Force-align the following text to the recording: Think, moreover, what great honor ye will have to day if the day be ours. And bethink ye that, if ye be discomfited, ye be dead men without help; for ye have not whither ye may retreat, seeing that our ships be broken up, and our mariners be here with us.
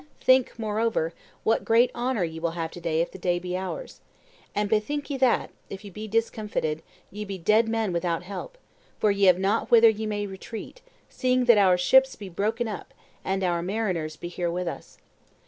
Think, 0.19 0.57
moreover, 0.57 1.13
what 1.43 1.63
great 1.63 1.91
honor 1.93 2.23
ye 2.23 2.39
will 2.39 2.57
have 2.57 2.71
to 2.71 2.81
day 2.81 3.01
if 3.01 3.11
the 3.11 3.19
day 3.19 3.37
be 3.37 3.55
ours. 3.55 4.01
And 4.55 4.67
bethink 4.67 5.11
ye 5.11 5.17
that, 5.17 5.51
if 5.69 5.83
ye 5.85 5.91
be 5.91 6.07
discomfited, 6.07 6.81
ye 7.11 7.23
be 7.23 7.37
dead 7.37 7.69
men 7.69 7.93
without 7.93 8.23
help; 8.23 8.57
for 8.97 9.11
ye 9.11 9.25
have 9.25 9.37
not 9.37 9.69
whither 9.69 9.89
ye 9.89 10.07
may 10.07 10.25
retreat, 10.25 10.81
seeing 11.07 11.45
that 11.45 11.59
our 11.59 11.77
ships 11.77 12.15
be 12.15 12.29
broken 12.29 12.67
up, 12.67 12.95
and 13.23 13.43
our 13.43 13.61
mariners 13.61 14.15
be 14.15 14.27
here 14.27 14.49
with 14.49 14.67
us. 14.67 14.97